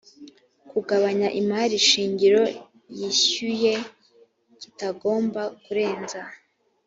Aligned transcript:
kugabanya 0.69 1.27
imari 1.41 1.75
shingiro 1.87 2.43
yishyuye 2.99 3.73
kitagomba 4.59 5.41
kurenza 5.63 6.19